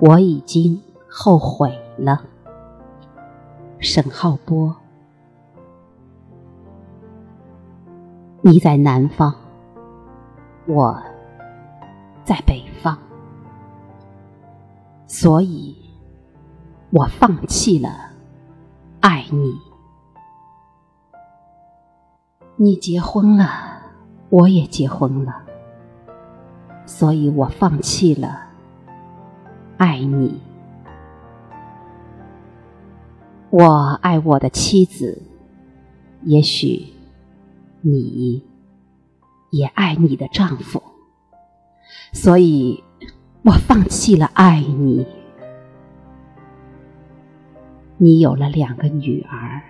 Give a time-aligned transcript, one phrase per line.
[0.00, 2.22] 我已经后悔了。
[3.80, 4.74] 沈浩波，
[8.40, 9.34] 你在南方，
[10.66, 11.02] 我
[12.24, 12.96] 在北方，
[15.06, 15.76] 所以
[16.90, 17.88] 我放弃了
[19.00, 19.54] 爱你。
[22.56, 23.46] 你结婚了，
[24.28, 25.42] 我也结婚了，
[26.84, 28.49] 所以我放弃了
[29.80, 30.38] 爱你。
[33.48, 35.22] 我爱我的妻子，
[36.24, 36.84] 也许
[37.80, 38.44] 你
[39.50, 40.82] 也爱你的丈夫，
[42.12, 42.84] 所以
[43.42, 45.06] 我放弃了爱你。
[47.96, 49.62] 你有了两个女儿，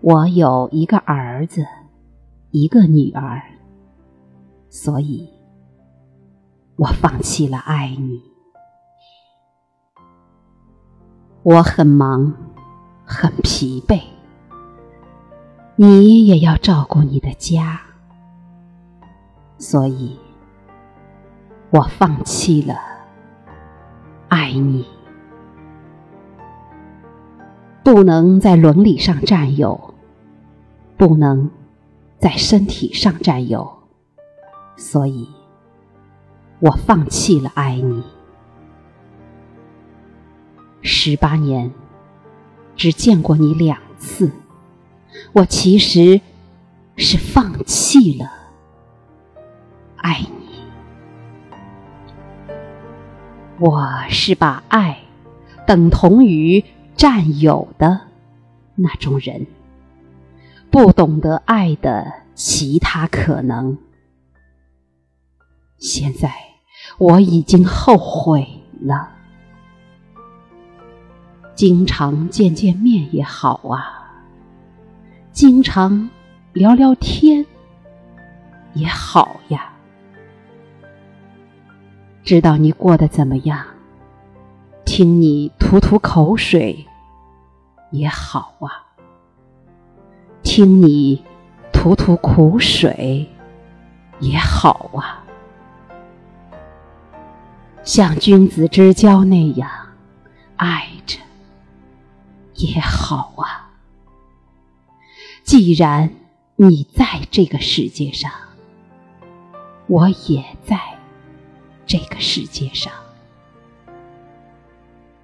[0.00, 1.66] 我有一个儿子，
[2.50, 3.42] 一个女儿，
[4.70, 5.28] 所以
[6.76, 8.22] 我放弃了爱你。
[11.46, 12.34] 我很忙。
[13.08, 14.02] 很疲惫，
[15.76, 17.80] 你也要照顾你的家，
[19.56, 20.18] 所以
[21.70, 22.74] 我放弃了
[24.26, 24.84] 爱你。
[27.84, 29.94] 不能在伦理上占有，
[30.96, 31.48] 不能
[32.18, 33.72] 在身体上占有，
[34.76, 35.28] 所以
[36.58, 38.02] 我放弃了爱你。
[40.86, 41.70] 十八年。
[42.76, 44.30] 只见过你两次，
[45.32, 46.20] 我其实
[46.96, 48.30] 是放弃了
[49.96, 50.60] 爱你。
[53.58, 54.98] 我是把爱
[55.66, 56.62] 等同于
[56.94, 58.02] 占有的
[58.74, 59.46] 那种人，
[60.70, 63.78] 不懂得爱的其他可能。
[65.78, 66.30] 现在
[66.98, 68.46] 我已经后悔
[68.82, 69.15] 了。
[71.56, 74.12] 经常见见面也好啊，
[75.32, 76.10] 经常
[76.52, 77.44] 聊聊天
[78.74, 79.72] 也好呀。
[82.22, 83.64] 知道你过得怎么样，
[84.84, 86.86] 听你吐吐口水
[87.90, 88.84] 也好啊，
[90.42, 91.24] 听你
[91.72, 93.26] 吐吐苦水
[94.20, 95.24] 也好啊，
[97.82, 99.70] 像君子之交那样
[100.56, 101.18] 爱着。
[102.56, 103.70] 也好啊，
[105.44, 106.10] 既然
[106.56, 108.30] 你在这个世界上，
[109.86, 110.78] 我也在
[111.86, 112.92] 这个世界上，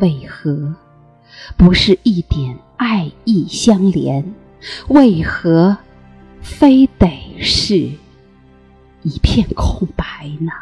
[0.00, 0.74] 为何
[1.56, 4.34] 不是一点爱意相连？
[4.88, 5.76] 为何
[6.40, 7.90] 非得是
[9.02, 10.52] 一片空白呢？